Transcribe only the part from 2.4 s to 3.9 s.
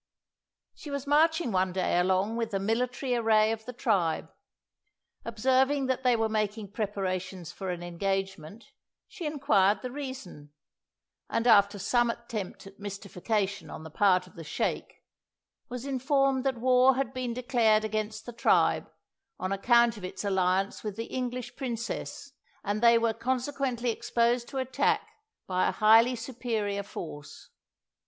the military array of the